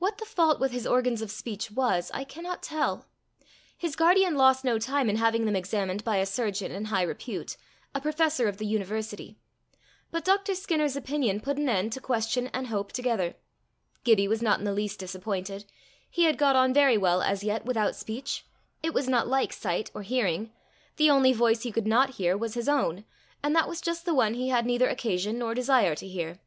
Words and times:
What 0.00 0.18
the 0.18 0.24
fault 0.24 0.58
with 0.58 0.72
his 0.72 0.84
organs 0.84 1.22
of 1.22 1.30
speech 1.30 1.70
was, 1.70 2.10
I 2.12 2.24
cannot 2.24 2.60
tell. 2.60 3.06
His 3.78 3.94
guardian 3.94 4.34
lost 4.34 4.64
no 4.64 4.80
time 4.80 5.08
in 5.08 5.14
having 5.14 5.44
them 5.44 5.54
examined 5.54 6.02
by 6.02 6.16
a 6.16 6.26
surgeon 6.26 6.72
in 6.72 6.86
high 6.86 7.02
repute, 7.04 7.56
a 7.94 8.00
professor 8.00 8.48
of 8.48 8.56
the 8.56 8.66
university, 8.66 9.36
but 10.10 10.24
Dr. 10.24 10.56
Skinner's 10.56 10.96
opinion 10.96 11.38
put 11.38 11.56
an 11.56 11.68
end 11.68 11.92
to 11.92 12.00
question 12.00 12.48
and 12.48 12.66
hope 12.66 12.90
together. 12.90 13.36
Gibbie 14.02 14.26
was 14.26 14.42
not 14.42 14.58
in 14.58 14.64
the 14.64 14.72
least 14.72 14.98
disappointed. 14.98 15.66
He 16.10 16.24
had 16.24 16.36
got 16.36 16.56
on 16.56 16.74
very 16.74 16.98
well 16.98 17.22
as 17.22 17.44
yet 17.44 17.64
without 17.64 17.94
speech. 17.94 18.44
It 18.82 18.92
was 18.92 19.06
not 19.08 19.28
like 19.28 19.52
sight 19.52 19.88
or 19.94 20.02
hearing. 20.02 20.50
The 20.96 21.10
only 21.10 21.32
voice 21.32 21.62
he 21.62 21.70
could 21.70 21.86
not 21.86 22.16
hear 22.16 22.36
was 22.36 22.54
his 22.54 22.68
own, 22.68 23.04
and 23.40 23.54
that 23.54 23.68
was 23.68 23.80
just 23.80 24.04
the 24.04 24.14
one 24.14 24.34
he 24.34 24.48
had 24.48 24.66
neither 24.66 24.88
occasion 24.88 25.38
nor 25.38 25.54
desire 25.54 25.94
to 25.94 26.08
hear. 26.08 26.40